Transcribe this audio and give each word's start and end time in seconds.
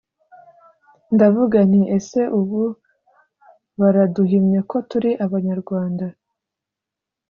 ndavuga 1.15 1.57
nti 1.69 1.81
‘ese 1.97 2.19
ubu 2.39 2.61
baraduhimye 3.79 4.59
ko 4.69 4.77
turi 4.89 5.11
Abanyarwanda 5.25 6.05